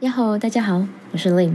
[0.00, 1.54] 呀吼，大家好，我是 Lin，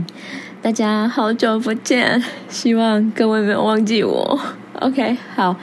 [0.60, 4.38] 大家好久不见，希望各位没有忘记我。
[4.80, 5.56] OK，好，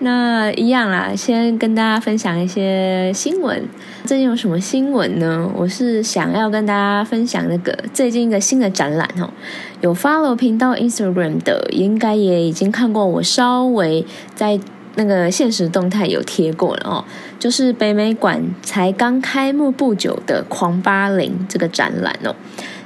[0.00, 3.66] 那一样啦，先跟大家分享一些新闻。
[4.04, 5.50] 最近有什么新闻呢？
[5.56, 9.30] 我是想要跟大家分享那个最近一个新的展览哦。
[9.80, 14.60] 有 follow 频道 Instagram 的，应该也已经看过，我稍微在。
[14.96, 17.04] 那个现实动态有贴过了哦，
[17.38, 22.34] 就是北美馆才刚开幕不久的《狂八零》这个展览哦。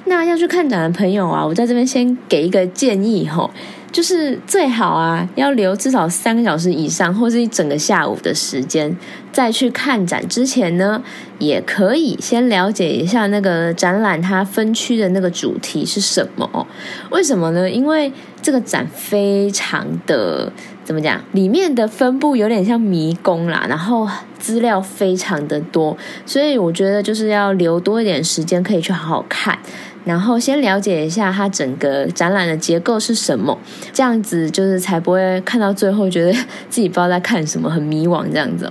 [0.07, 3.48] 那要去看展的朋友啊，我在这边先给一个建议哈，
[3.93, 8.97] 就是最好啊要留至少三个小时以上，或是一整个下午的时间，
[9.31, 11.01] 在去看展之前呢，
[11.39, 16.67] 也可以先了解一下那个展览它分区的那个主题是什么哦。
[17.11, 17.70] 为什么呢？
[17.70, 20.53] 因为这个展非常的。
[20.91, 21.23] 怎么讲？
[21.30, 24.09] 里面的分布有点像迷宫啦，然后
[24.41, 29.57] 资料非常的多，所以我觉得就是要留多一点时间，可以去好好看，
[30.05, 33.56] 然后先了解一下它整个展览的结构是什么，
[33.92, 36.33] 这样子就是才不会看到最后觉得
[36.69, 38.69] 自己不知道在看什么，很迷惘这样子。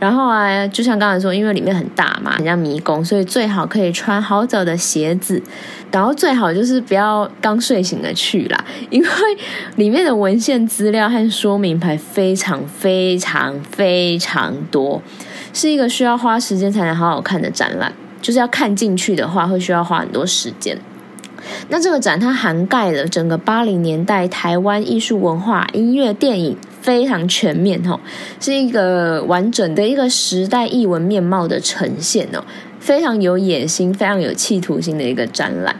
[0.00, 5.40] 然后啊，就像刚才说，因为里面很大嘛，很像迷宫，所以最好可以穿好走的鞋子。
[5.92, 9.08] 然后最好就是不要刚睡醒的去啦，因为
[9.76, 15.02] 里面的文献资料和说明牌非常非常非常多，
[15.52, 17.92] 是一个需要花时间才能好好看的展览。
[18.22, 20.78] 就是要看进去的话，会需要花很多时间。
[21.68, 26.56] 那这个展它涵盖了整个八零年代台湾艺术文化、音乐、电影。
[26.80, 27.98] 非常全面哦，
[28.40, 32.42] 是一个完整的一个时代译文面貌的呈现哦，
[32.78, 35.76] 非常有野心、非常有企图心的一个展览。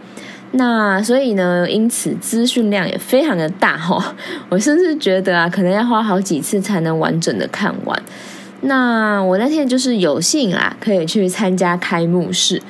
[0.52, 4.16] 那所以呢，因此资讯量也非常的大哈。
[4.48, 8.02] 我甚至觉得啊，可能要花好几次才能完整的看完。
[8.62, 12.60] 那我那天就是有幸啦，可以去参加开幕式。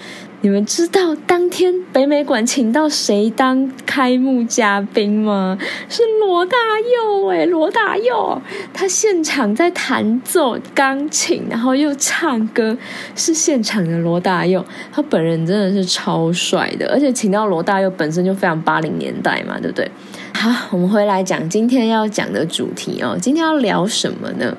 [0.42, 5.58] 你们知道当天北美馆请到谁当开幕嘉宾吗？
[5.86, 8.40] 是罗大佑哎，罗大佑，
[8.72, 12.74] 他现场在弹奏钢琴，然后又唱歌，
[13.14, 19.90] 是现场的罗大佑，他本人真的是超帅的，而且请到罗大佑本身就非常八零年代嘛，对不对？
[20.32, 24.56] 好，我们回来讲今天要讲的主题哦，今天要聊什么呢？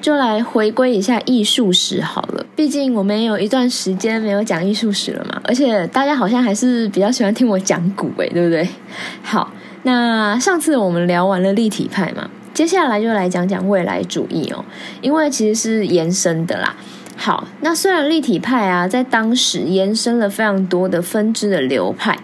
[0.00, 8.68] 就来回归一下艺术史好了，毕竟我们有一段时间没有讲艺术史了嘛，而且大家好像还是比较喜欢听我讲古诶，对不对？
[9.22, 14.64] 好，那上次我们聊完了立体派嘛，接下来就来讲讲未来主义哦，
[15.00, 16.76] 因为其实是延伸的啦。
[17.16, 22.16] 好，那虽然立体派啊，在当时延伸了非常多的分支的流派。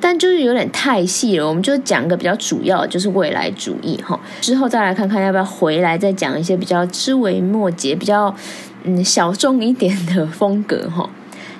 [0.00, 4.18] 但就是有点太细了，我们就讲个比较主要，就是未来主义哈。
[4.40, 8.34] 之后再来看看要不要回来再讲一些比较枝微末节、比较
[8.84, 11.08] 嗯小众一点的风格哈。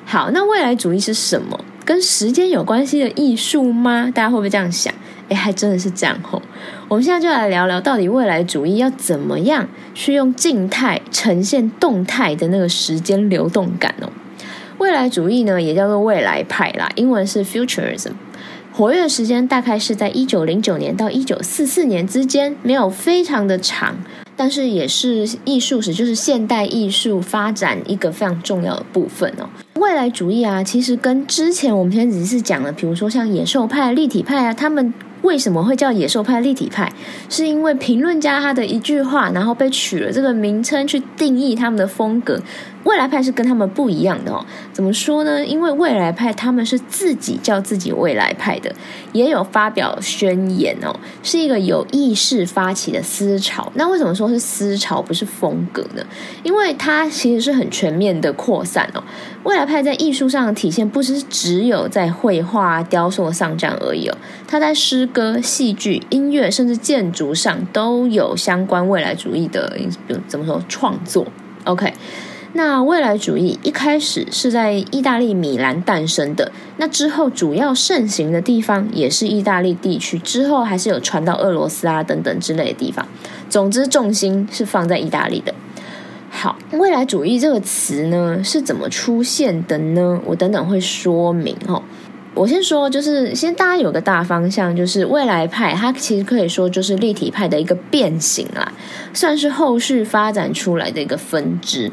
[0.05, 1.59] 好，那未来主义是什么？
[1.85, 4.11] 跟时间有关系的艺术吗？
[4.15, 4.93] 大家会不会这样想？
[5.29, 6.41] 哎，还真的是这样吼。
[6.89, 14.11] 我们现在就来聊聊，到底未来主义要怎么样去用静态呈现动态的那个时间流动感哦。
[14.79, 18.13] 未来主义呢，也叫做未来派啦，英文是 Futurism。
[18.76, 23.97] 活跃时间大概是在一九零九年到一九四四年之间，没有非常的长，
[24.37, 29.48] 但是也是艺术史，就是现代艺术发展一个非常重要的部分哦。
[29.76, 34.93] 未来主义啊，其实跟之前我们先只是讲了，比如说像野兽派、立体派啊，他们。
[35.22, 36.93] 为什么会叫野兽派、立体派？
[37.28, 42.41] 是因为评论家他的一句话，然后被取了这个名称去定义他们的风格。
[42.87, 44.47] 未来派是跟他们不一样的哦。
[44.73, 45.45] 怎么说呢？
[45.45, 48.73] 因为未来派他们是自己叫自己未来派的，
[49.13, 53.71] 也有发表宣言哦，是一个有意识发起的思潮。
[53.75, 56.07] 那为什么说是思潮不是风格呢？
[56.45, 59.03] 因为它其实是很全面的扩散哦。
[59.43, 64.17] 未来派在艺术上的体现，不是只有在绘画、雕塑上这样而已哦。
[64.47, 69.77] 它在诗歌、戏剧、音乐，甚至建筑上都有相关未来主义的，
[70.29, 71.27] 怎么说创作
[71.65, 71.93] ？OK。
[72.53, 83.06] 那未来主义一开始是在意大利米兰诞生的，那之后主要盛行的地方也是意大利地区，之后还是有传到俄罗斯啊等等之类的地方。
[83.50, 85.55] 总之，重心是放在意大利的。
[86.31, 90.20] 好，未来主义这个词呢是怎么出现的呢？
[90.25, 91.82] 我等等会说明哦。
[92.35, 98.70] 我先说，就是先大家有个大方向，就是未来派，它其实可以说就是立体派的一个变形啦，
[99.15, 101.91] 算是后续发展出来的一个分支。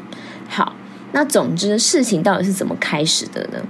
[1.14, 3.64] 那总之事情到底是怎么开始的呢？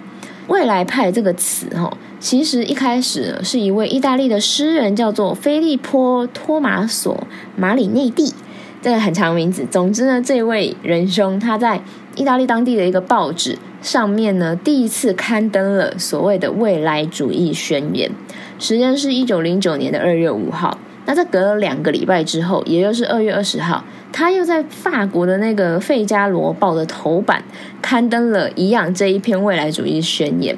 [0.49, 7.15] 未来派这个词，哈，其实一开始是一位意大利的诗人，叫做菲利波·托马索·
[7.55, 8.33] 马里内蒂，
[8.81, 9.67] 这个很长名字。
[9.71, 11.83] 总之呢，这位仁兄他在
[12.17, 18.11] 意大利当地的一个报纸上面呢，第一次刊登了所谓的未来主义宣言，
[18.59, 20.79] 时间是一九零九年的二月五号。
[21.07, 23.85] 那在隔了两个礼拜之后，也就是二月二十号，
[24.17, 27.43] 他又在法国的那个《费加罗报》的头版
[27.83, 30.57] 刊登了一样这一篇未来主义宣言。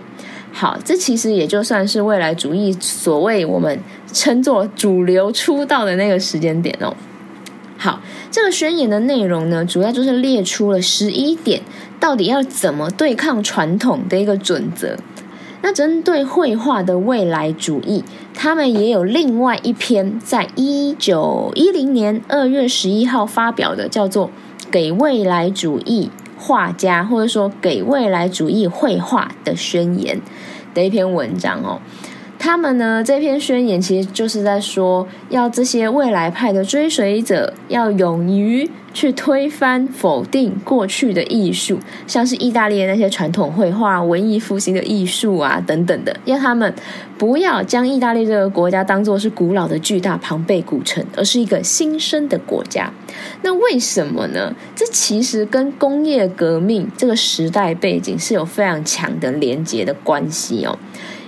[0.53, 3.81] 好，这其实也就算是未来主义所谓我们
[4.13, 6.95] 称作主流出道的那个时间点哦。
[7.79, 11.63] 好，这个宣言的内容呢，主要就是列出了十一点，
[11.99, 14.99] 到底要怎么对抗传统的一个准则。
[15.63, 18.05] 那针对绘画的未来主义，
[18.35, 24.29] 他们也有另外一篇，在一九一零年二月十一号发表的，叫做
[24.71, 26.11] 《给未来主义》。
[26.39, 30.21] 画家，或者说给未来主义绘画的宣言
[30.75, 31.81] 的一篇文章哦。
[32.39, 46.73] 他们呢，这篇宣言其实就是在说，要这些未来派的追随者要勇于去推翻、否定过去的艺术，像是意大利的那些传统绘画、文艺复兴的艺术啊等等的，要他们
[47.19, 52.93] 不要将意大利这个国家当做是古老的巨大庞贝古城，而是一个新生的国家。
[53.43, 54.55] 那为什么呢？
[54.75, 60.79] 这其实跟工业革命这个时代背景是有非常强的连结的关系哦。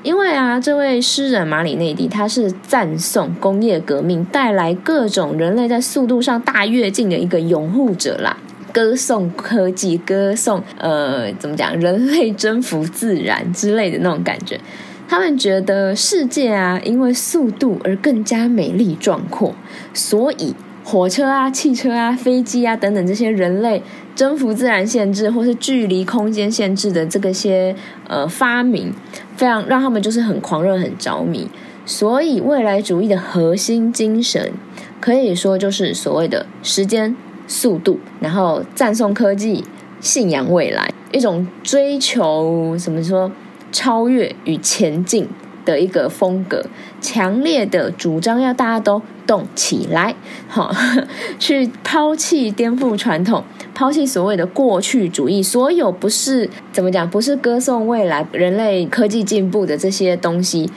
[0.02, 8.36] 因为啊，这位诗人马里内蒂他是赞颂工业革命带来各种人类在速度上大跃进的一个拥护者啦，
[8.72, 14.60] 歌颂科技，歌颂呃怎么讲，人类征服自然之类的那种感觉。
[15.08, 19.54] 他们觉得世界啊，因为速度而更加美丽壮阔，
[19.92, 20.54] 所以。
[20.90, 23.82] 火车啊、汽车啊、飞机啊等等这些人类
[24.16, 27.76] 征服自然限制或是距离空间限制的这个些
[28.08, 28.90] 呃发明，
[29.36, 31.46] 非常让他们就是很狂热、很着迷。
[31.84, 34.54] 所以未来主义的核心精神
[34.98, 37.14] 可以说就是所谓的时间、
[37.46, 39.62] 速度，然后赞颂科技、
[40.00, 43.30] 信仰未来，一种追求怎么说
[43.70, 45.28] 超越与前进。
[45.68, 46.64] 的一个风格，
[46.98, 50.14] 强烈的主张要大家都动起来，
[50.48, 50.74] 好，
[51.38, 53.44] 去抛弃颠覆传统，
[53.74, 60.70] 抛弃所谓的过去主义，所有不是怎么讲，不是歌颂未来人类科技进步的这些东西，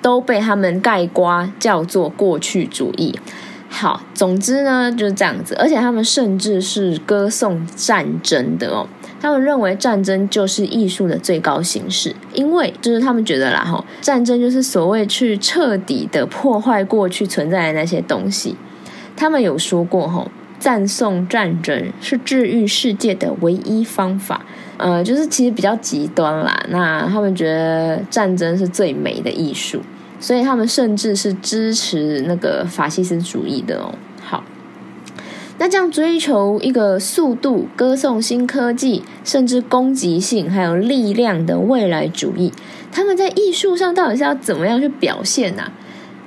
[0.00, 3.14] 都被他们盖瓜叫做过去主义。
[3.68, 8.88] 好，总之呢就是这样子，而且他们甚至是歌颂战争的哦。
[9.20, 18.56] 他们认为战争就是艺术的最高形式，因为就是他们觉得啦，哈，战争就是所谓去彻底的破坏过去存在的那些东西。
[19.14, 20.26] 他们有说过，哈，
[20.58, 24.40] 赞颂战争是治愈世界的唯一方法。
[24.78, 26.58] 呃，就是其实比较极端啦。
[26.70, 29.82] 那他们觉得战争是最美的艺术，
[30.18, 33.92] 所以他们甚至是支持那个法西斯主义的哦。
[35.60, 42.50] 那这样追求一个速度、歌颂新科技，甚至攻击性还有力量的未来主义，
[42.90, 45.64] 他们在艺术上到底是要怎么样去表现呢？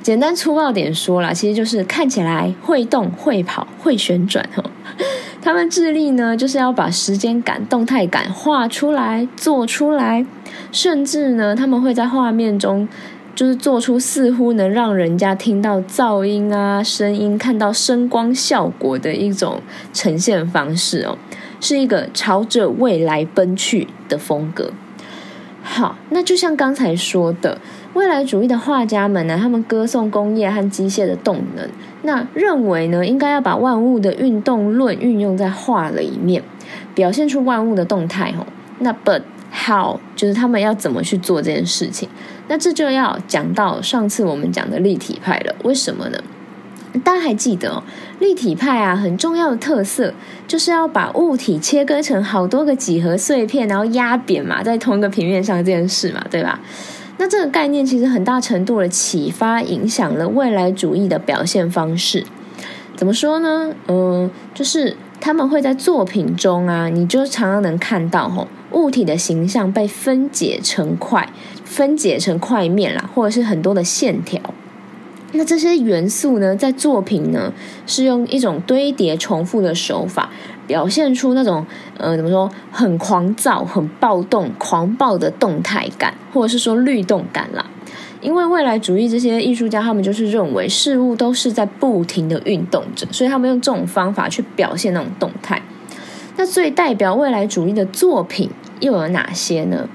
[0.03, 4.63] 简单粗暴点说啦，其实就是看起来会动、会跑、会旋转哈。
[5.41, 10.24] 他们致力呢，就是要把时间感、动态感画出来、做出来，
[10.71, 12.88] 甚至呢，他们会在画面中。
[13.35, 21.18] 就是做出似乎能让人家听到噪音啊、声音、看到声光效果的一种呈现方式哦，
[21.59, 24.71] 是一个朝着未来奔去的风格。
[25.63, 27.57] 好，那就像刚才说的，
[27.94, 31.67] 未来主义的画家们呢，他们歌颂工业和机械的动能，
[32.01, 36.43] 那认为呢，应该要把万物的运动论运用在画里面，
[36.93, 38.46] 表现出万物的动态哦。
[38.79, 39.22] 那 but
[39.53, 42.10] how 就是他们要怎么去做这件事情？
[42.48, 45.55] 那这就要讲到上次我们讲的立体派了。
[45.63, 46.17] 为什么呢？
[47.03, 47.83] 大家还记得哦，
[48.19, 50.13] 立体派啊，很重要的特色
[50.48, 56.60] 就是要把物体切割成好多个几何碎片，然后压扁嘛，在同一个平面上这件事嘛，对吧？
[57.17, 62.25] 那这个概念其实很大程度的启发影响了未来主义的表现方式。
[62.95, 63.74] 怎么说呢？
[63.88, 68.48] 嗯，就是他们会在作品中啊，你就常常能看到吼。
[68.74, 71.30] 物体的形象被分解成块，
[71.63, 74.42] 分解成块面啦，或者是很多的线条。
[75.36, 77.51] 那这些元素呢，在作品呢，
[77.88, 80.30] 是用一种堆叠重复的手法，
[80.68, 81.65] 表现出那种
[81.98, 87.65] 呃，怎么说，很狂躁、很暴动、狂暴的动态感，或者是说律动感啦。
[88.22, 95.62] 因为未来主义这些艺术家，他们就是认为事物都是在不停的运动着，所以他们用这种方法去表现那种动态。
[96.38, 98.50] 那最代表未来主义的作品
[98.83, 99.87] 又有哪些呢？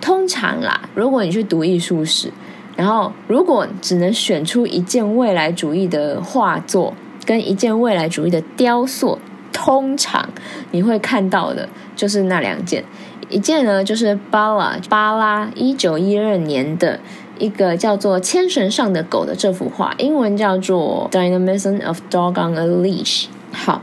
[0.00, 2.32] 通常啦，如果你去读艺术史，
[2.74, 6.94] 然后如果只能选出一件未来主义的画作
[7.26, 9.18] 跟一件未来主义的雕塑
[9.52, 10.26] 通常
[10.70, 12.82] 你会看到的就是那两件，
[13.28, 16.98] 一件呢就是巴拉巴拉一九一二年的
[17.38, 23.24] 一个叫做《牵绳上的狗》的这幅画，英文叫做《Dynamism of Dog on a Leash》。
[23.52, 23.82] 好，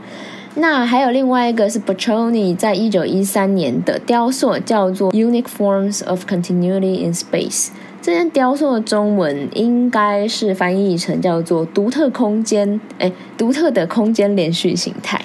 [0.60, 7.66] 那还有另外一个是 Bocconi 在一九一三年的雕塑，叫做《Unique Forms of Continuity in Space》。
[8.02, 15.20] 这件雕塑的中文应该是翻译成叫做“独特空间”，哎，独特的空间连续形态。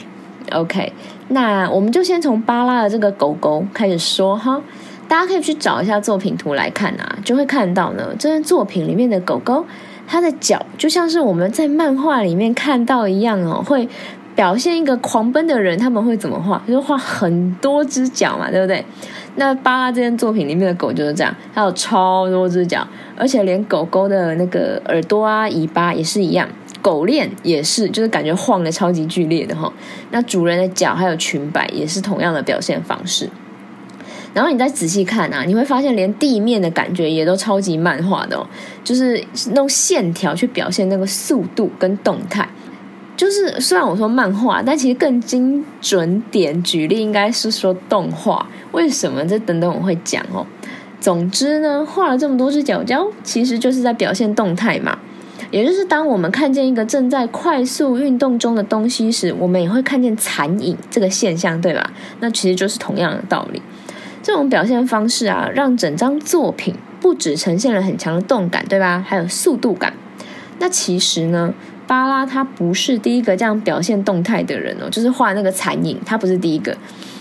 [0.51, 0.93] OK，
[1.29, 4.61] 那我们就先从巴拉的这个狗狗开始说哈，
[5.07, 9.65] 大家可以去找一下作品图来看啊，就会看到呢，这件作品里面的狗狗，
[10.05, 13.87] 它的脚就像是我们在漫画里面看到一样哦，会
[14.35, 16.61] 表现一个狂奔的人，他们会怎么画？
[16.67, 18.83] 就是画很多只脚嘛，对不对？
[19.35, 26.47] 那巴拉这件作品里面的狗就是这样，它有超多只脚，而且连狗狗的那个耳朵啊、尾巴也是一样，
[26.81, 29.71] 狗链也是，就是感觉晃的超级剧烈的哈。
[30.11, 33.29] 那主人的脚还有裙摆也是同样的表现方式。
[34.33, 38.47] 然后你再仔细看啊，你会发现连地面的感觉也都超级漫画的哦，
[38.83, 39.23] 就是
[39.55, 42.47] 用线条去表现那个速度跟动态。
[43.15, 48.45] 就是虽然我说漫画，但其实更精准点举例应该是说动画。
[48.71, 49.23] 为什么？
[49.25, 50.45] 这等等我会讲哦。
[50.99, 54.97] 总之呢，画了这么多只脚脚，其实就是在表现动态嘛。
[55.51, 61.91] 也就是当我们看见一个正在快速运动中的东西时，我们也会看见残影这个现象，对吧？
[62.19, 63.61] 那其实就是同样的道理。
[64.23, 69.03] 这种表现方式啊，让整张作品不只呈现了很强的动感，对吧？
[69.05, 69.93] 还有速度感。
[70.57, 71.53] 那其实呢？
[71.93, 76.75] 巴拉他不是第一个这样表现动态的人哦，就是画那个残影，他不是第一个。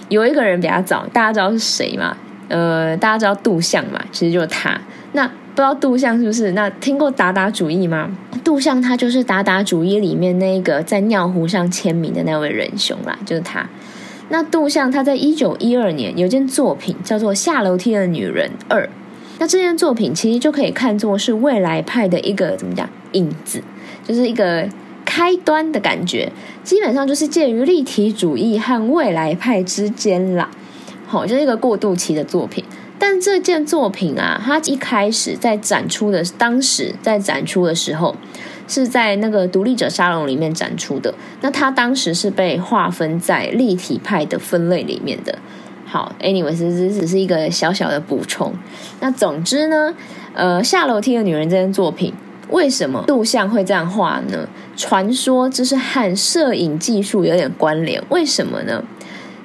[0.08, 2.16] 有一个人比较早，大家知道是谁吗？
[2.48, 4.02] 呃，大家知道杜象嘛？
[4.10, 4.80] 其实就是他。
[5.12, 6.52] 那不知道杜象是不是？
[6.52, 8.10] 那听过达达主义吗？
[8.42, 13.68] 杜象他就是达达主义里面那个在尿壶上签名的那位仁兄啦，就是他。
[14.30, 18.84] 那杜象他在一九一二年有件作品叫做《下楼梯的女人二》，
[19.38, 23.62] 那这件作品其实就可以看作是未来派的一个怎么讲影子。
[24.06, 24.68] 就是一个
[25.04, 26.30] 开端的感觉，
[26.62, 30.50] 基本上就是介于立体主义和未来派之间啦。
[31.06, 32.64] 好，就是一个过渡期的作品。
[32.98, 38.14] 但这件作品啊，它一开始在展出的当时在展出的时候，
[38.68, 41.12] 是在那个独立者沙龙里面展出的。
[41.40, 45.36] 那它当时是被划分在立体派的分类里面的。
[45.84, 48.54] 好，anyway，这只只是一个小小的补充。
[49.00, 49.92] 那总之呢，
[50.32, 52.14] 呃，下楼梯的女人这件作品。
[52.52, 54.48] 为什么杜象会这样画呢？
[54.76, 58.02] 传说这是和摄影技术有点关联。
[58.10, 58.84] 为什么呢？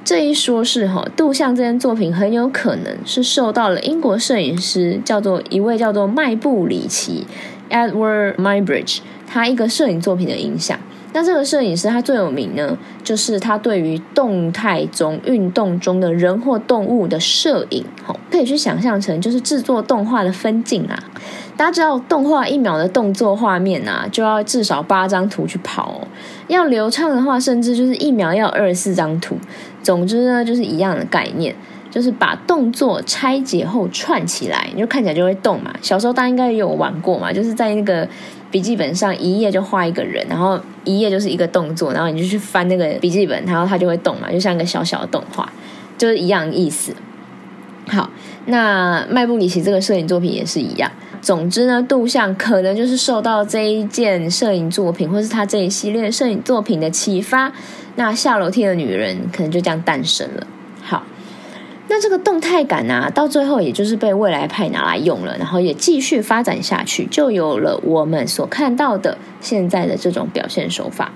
[0.04, 7.26] 这一说是哈，杜象这件作品很有可能是受到了英国摄影师叫做一位叫做迈布里奇
[7.70, 10.80] （Edward Mybridge） 他一个摄影作品的影响。
[11.18, 20.96] 那这个摄影师他最有名呢，就是他对于动态中、运动中的人或动物的摄影，吼，可以去想象成就是制作动画的分镜啊。
[21.58, 26.02] 大家知道，动画一秒的动作画面啊，就要至少八张图去跑。
[26.50, 29.36] 要流畅的话，甚至就是一秒要二十四张图。
[29.82, 31.56] 总之呢，就是一样的概念，
[31.90, 35.74] 就是把动作拆解后串起来，你就看起来就会动嘛。
[35.82, 38.08] 小时候大家应该也有玩过嘛，就是在那个
[38.50, 45.52] 笔记本上一页就画一个人，然后一页就是一个动作，然后你就去翻那个笔记本，然后它就会动嘛，就像一个小小的动画，
[45.98, 46.94] 就是一样意思。
[47.88, 48.10] 好，
[48.46, 50.92] 那麦布里奇这个摄影作品也是一样。
[51.22, 57.52] 总之呢，杜象可能就是受到这一件摄影作品，或是他这一系列摄影作品的启发。
[57.96, 60.46] 那下楼梯的女人可能就这样诞生了。
[60.84, 61.04] 好，
[61.90, 71.12] 那这个动态感啊，到最后也就是被未来派拿来用了，然后也继续发展下去，就有了我们所看到的现在的这种表现手法。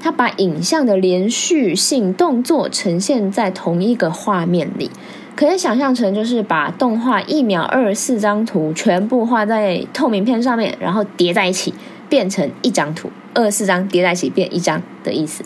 [0.00, 4.90] 他把影像的连续性动作呈现在同一个画面里。
[5.34, 11.72] 可以想象成，就是把动画一秒二十四张图全部画在透明片上面，然后叠在一起
[12.08, 15.42] 变成一张图，二十四张叠在一起变一张的意思。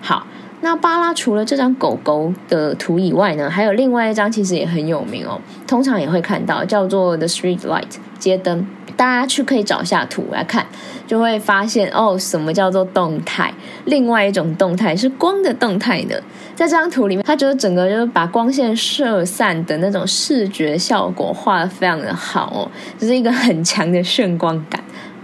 [0.00, 0.26] 好，
[0.66, 7.84] 那巴拉除了这张狗狗的图以外呢，还有另外一张其实也很有名哦，通常也会看到叫做 The Street Light
[8.18, 8.66] 街灯。
[8.96, 10.66] 大家去可以找下图来看，
[11.06, 13.54] 就会发现哦，什么叫做动态？
[13.84, 16.20] 另外一种动态是光的动态的。
[16.56, 22.68] 在这张图里面，它就是整个就是把光线射散的那种视觉效果画的非常的好哦，
[22.98, 24.82] 就是一个很强的炫光感。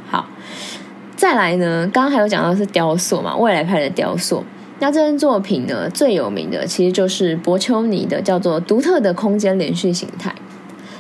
[0.08, 0.24] 好，
[1.16, 4.44] 再来呢，刚刚还有讲到是雕塑嘛，未来派的雕塑。
[4.82, 10.34] 那这件作品呢，最有名的其实就是博丘尼的叫做独特的空间连续形态。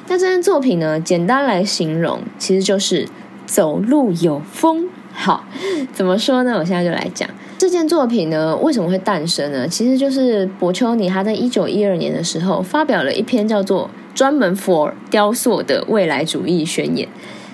[0.06, 3.08] 那这件作品呢，简单来形容，其实就是
[3.44, 4.88] 走路有风。
[5.12, 5.44] 好，
[5.92, 6.56] 怎么说呢？
[6.60, 9.66] 我现在就来讲这件作品呢，为什么会诞生呢？
[9.66, 17.08] 其实就是博丘尼他在一九一二年的时候发表了一篇叫做《专门 for 雕塑的未来主义宣言》。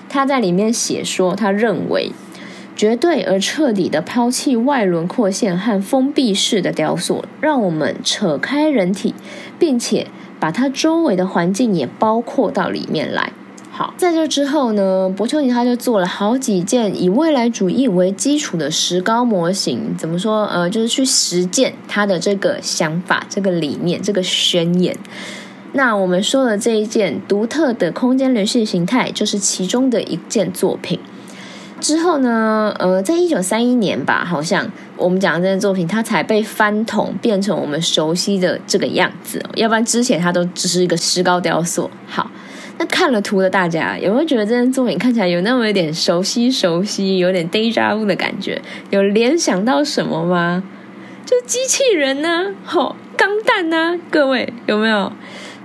[0.07, 2.11] 他在里面写说，他认为
[2.79, 9.13] 绝对而彻底的抛弃外轮廓线和封闭式的雕塑，让我们扯开人体，
[9.59, 10.07] 并且
[10.39, 13.33] 把它周围的环境也包括到里面来。
[13.69, 19.93] 好，在这之后呢，博丘尼他就做了好几件以未来主义为基础的石膏模型。
[19.97, 20.45] 怎么说？
[20.45, 24.95] 呃，就是去实践他的这个想法、这个理念、这个宣言。
[25.73, 30.97] 那我们说的这一件独特的空间连续形态，就是其中的一件作品。
[31.79, 39.43] 之后呢，呃，在一九三一年吧，好像我们讲的这件作品，它才被翻桶变成我们熟悉的这个样子。
[39.55, 41.89] 要不然之前它都只是一个石膏雕塑。
[42.07, 42.29] 好。
[42.81, 48.61] 那看了图的大家有没有觉得这件作品看起来有那么一点熟悉熟悉，有点 deja vu 的感觉？
[48.89, 50.63] 有联想到什么吗？
[51.25, 52.53] 就机器人呢？
[52.63, 53.99] 吼，钢弹呢？
[54.09, 55.11] 各位有没有？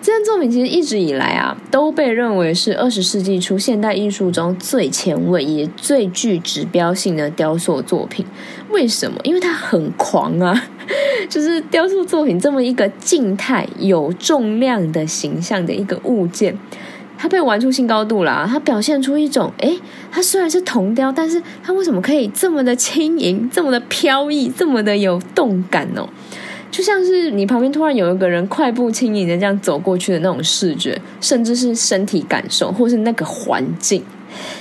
[0.04, 8.26] 这件作品其实一直以来啊，都被认为是二十世纪初现代艺术中最前卫也最具指标性的雕塑作品。
[8.68, 9.18] 为什么？
[9.24, 10.62] 因为它很狂啊！
[11.30, 16.58] 就是雕塑作品这么一个静态有重量的形象的一个物件。
[17.16, 19.78] 它被玩出新高度了，啊它表现出一种，诶，
[20.10, 26.06] 它虽然是铜雕，但是它为什么可以这么的轻盈，这么的飘逸，这么的有动感哦？
[26.74, 34.02] 就像是你旁边突然有一个人快步轻盈的这样走过去的那种视觉，甚至是身体感受，或是那个环境，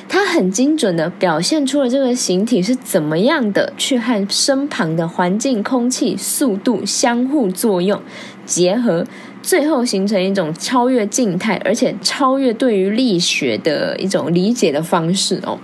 [0.08, 8.00] 它很精准的表现出了这个形体是怎么样的去和身旁的环境、空气、速度相互作用
[8.46, 9.08] 结合。
[9.42, 15.58] 最后形成一种超越静态，而且超越对于力学的一种理解的方式哦。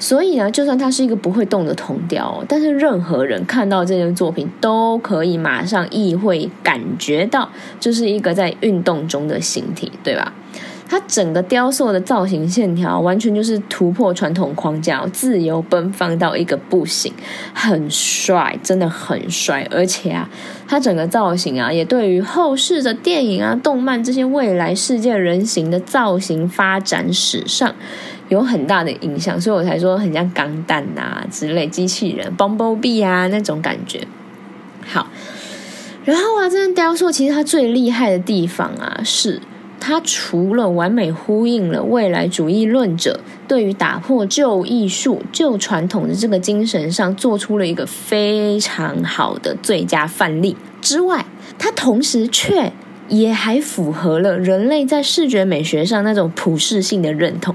[0.00, 10.32] 所以呢，就算它是一个不会动的铜雕，但是任何人看到这件作品，都可以马上意会感觉到，这是一个在运动中的形体，对吧？
[10.90, 17.12] 它整个雕塑的造型线条完全就是突破传统框架，自由奔放到一个不行，
[17.54, 19.64] 很帅，真的很帅。
[19.70, 20.28] 而且啊，
[20.66, 27.72] 它整个造型啊，也对于后世的电影啊、动漫这些未来世界人形的造型发展史上
[28.28, 29.40] 有很大的影响。
[29.40, 34.00] 所以我才说很像钢弹啊之类机器人，Bumblebee 啊那种感觉。
[34.84, 35.06] 好，
[36.04, 39.40] 然后啊，这件雕塑其实它最厉害的地方啊是。
[39.80, 51.24] 它除了完美呼应了未来主义论者对于打破旧艺术、旧传统的这个精神上做出了一个非常好的最佳范例之外，
[51.58, 52.72] 它同时却
[53.08, 57.54] 也还符合了人类在视觉美学上那种普世性的认同。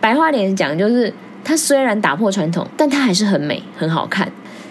[0.00, 4.30] 白话点讲，就是它虽然打破传统，但它还是很美、很好看。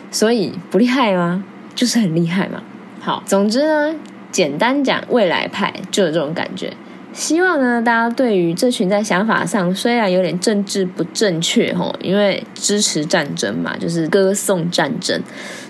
[0.09, 1.43] 所以不厉害吗？
[1.75, 2.61] 就是很厉害嘛。
[2.99, 3.95] 好，总之呢，
[4.31, 6.71] 简单讲，未来派就有这种感觉。
[7.13, 15.21] 希望呢，大家对于这群在想法上虽然有点政治不正确吼，因为支持战争嘛，就是歌颂战争，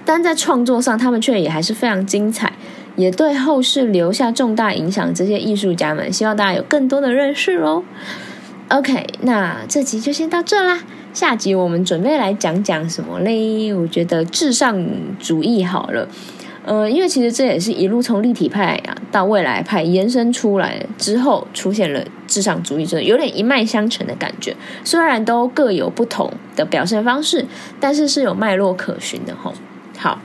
[0.05, 2.53] 但在创作上他们却也还是非常精彩，
[2.95, 5.13] 也对后世留下重大影响。
[5.13, 7.83] 这些艺术家们，希望大家有更多的认识哦。
[8.69, 10.79] OK，那这集就先到这啦，
[11.13, 13.73] 下集我们准备来讲讲什么嘞？
[13.73, 14.81] 我觉得至上
[15.19, 16.07] 主义好了。
[16.65, 24.55] 呃，因为其实这也是一路从立体派啊到未来派延伸出来之后，出现了至上主义者，有点一脉相承的感觉。
[24.85, 27.45] 虽然都各有不同的表现方式，
[27.81, 29.53] 但是是有脉络可循的吼。
[29.97, 30.19] 好，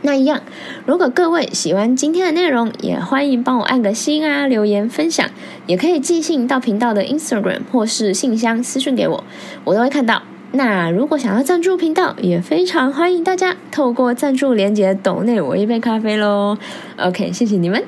[0.00, 0.40] 那一样，
[0.86, 5.28] 如果各位喜欢今天的内容，也欢迎帮我按个心啊，留言分享，
[5.66, 9.22] 也可以寄信到频道的 Instagram 或是信箱私讯给我，
[9.64, 10.22] 我都会看到。
[10.52, 16.56] 那如果想要赞助频道，也非常欢迎大家透过赞助连接抖内我一杯咖啡喽。
[16.96, 17.82] OK，谢谢你们。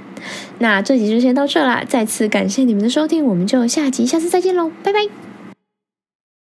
[0.58, 5.29] 那这集就先到这啦，再次感谢你们的收听，我们就下集下次再见喽，拜拜。